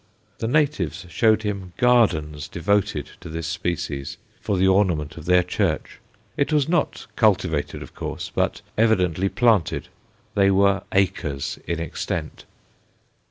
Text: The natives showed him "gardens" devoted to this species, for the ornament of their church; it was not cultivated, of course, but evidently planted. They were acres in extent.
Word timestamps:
The 0.39 0.47
natives 0.47 1.05
showed 1.09 1.43
him 1.43 1.73
"gardens" 1.77 2.47
devoted 2.47 3.11
to 3.19 3.29
this 3.29 3.45
species, 3.45 4.17
for 4.39 4.57
the 4.57 4.67
ornament 4.67 5.15
of 5.15 5.25
their 5.25 5.43
church; 5.43 5.99
it 6.35 6.51
was 6.51 6.67
not 6.67 7.05
cultivated, 7.15 7.83
of 7.83 7.93
course, 7.93 8.31
but 8.33 8.63
evidently 8.79 9.29
planted. 9.29 9.89
They 10.33 10.49
were 10.49 10.81
acres 10.91 11.59
in 11.67 11.79
extent. 11.79 12.45